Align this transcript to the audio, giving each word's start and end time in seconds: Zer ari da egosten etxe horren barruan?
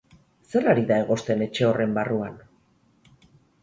Zer 0.53 0.69
ari 0.73 0.85
da 0.93 0.97
egosten 1.03 1.45
etxe 1.49 1.69
horren 1.69 1.95
barruan? 2.01 2.43